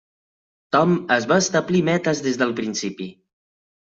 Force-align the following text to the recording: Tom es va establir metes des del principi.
Tom 0.75 0.95
es 1.15 1.27
va 1.31 1.37
establir 1.43 1.81
metes 1.89 2.21
des 2.29 2.39
del 2.39 2.55
principi. 2.61 3.07